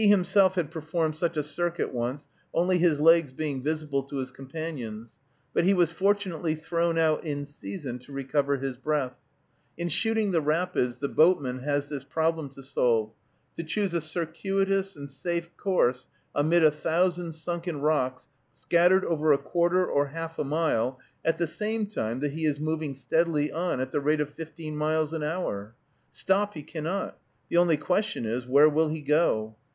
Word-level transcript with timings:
He 0.00 0.06
himself 0.06 0.54
had 0.54 0.70
performed 0.70 1.16
such 1.18 1.36
a 1.36 1.42
circuit 1.42 1.92
once, 1.92 2.28
only 2.54 2.78
his 2.78 3.00
legs 3.00 3.32
being 3.32 3.64
visible 3.64 4.04
to 4.04 4.18
his 4.18 4.30
companions; 4.30 5.16
but 5.52 5.64
he 5.64 5.74
was 5.74 5.90
fortunately 5.90 6.54
thrown 6.54 6.96
out 6.96 7.24
in 7.24 7.44
season 7.44 7.98
to 7.98 8.12
recover 8.12 8.58
his 8.58 8.76
breath. 8.76 9.16
In 9.76 9.88
shooting 9.88 10.30
the 10.30 10.40
rapids, 10.40 10.98
the 10.98 11.08
boatman 11.08 11.58
has 11.64 11.88
this 11.88 12.04
problem 12.04 12.48
to 12.50 12.62
solve: 12.62 13.10
to 13.56 13.64
choose 13.64 13.92
a 13.92 14.00
circuitous 14.00 14.94
and 14.94 15.10
safe 15.10 15.50
course 15.56 16.06
amid 16.32 16.62
a 16.62 16.70
thousand 16.70 17.32
sunken 17.32 17.80
rocks, 17.80 18.28
scattered 18.52 19.04
over 19.04 19.32
a 19.32 19.38
quarter 19.38 19.84
or 19.84 20.06
half 20.10 20.38
a 20.38 20.44
mile, 20.44 21.00
at 21.24 21.38
the 21.38 21.46
same 21.48 21.86
time 21.86 22.20
that 22.20 22.30
he 22.34 22.44
is 22.44 22.60
moving 22.60 22.94
steadily 22.94 23.50
on 23.50 23.80
at 23.80 23.90
the 23.90 24.00
rate 24.00 24.20
of 24.20 24.30
fifteen 24.30 24.76
miles 24.76 25.12
an 25.12 25.24
hour. 25.24 25.74
Stop 26.12 26.54
he 26.54 26.62
cannot; 26.62 27.18
the 27.48 27.56
only 27.56 27.76
question 27.76 28.24
is, 28.24 28.46
where 28.46 28.68
will 28.68 28.86
he 28.90 29.00
go? 29.00 29.56